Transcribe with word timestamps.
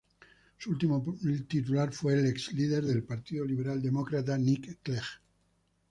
Su 0.57 0.71
último 0.71 1.05
titular 1.47 1.93
fue 1.93 2.13
el 2.15 2.25
ex 2.25 2.51
líder 2.53 2.83
del 2.85 3.03
Partido 3.03 3.45
Liberal-Demócrata, 3.45 4.35
Nick 4.35 4.79
Clegg. 4.81 5.03